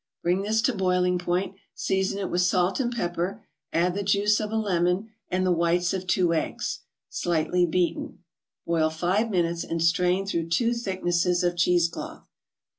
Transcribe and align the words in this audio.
Bring 0.23 0.41
this 0.41 0.63
to 0.63 0.73
boiling 0.73 1.19
point, 1.19 1.53
season 1.75 2.17
it 2.17 2.31
with 2.31 2.41
salt 2.41 2.79
and 2.79 2.91
pepper, 2.91 3.45
add 3.71 3.93
the 3.93 4.01
juice 4.01 4.39
of 4.39 4.51
a 4.51 4.55
lemon 4.57 5.11
and 5.29 5.45
the 5.45 5.51
whites 5.51 5.93
of 5.93 6.07
two 6.07 6.33
eggs, 6.33 6.79
slightly 7.07 7.67
beaten. 7.67 8.23
Boil 8.65 8.89
five 8.89 9.29
minutes, 9.29 9.63
and 9.63 9.79
strain 9.79 10.25
through 10.25 10.47
two 10.49 10.73
thicknesses 10.73 11.43
of 11.43 11.55
cheese 11.55 11.87
cloth. 11.87 12.23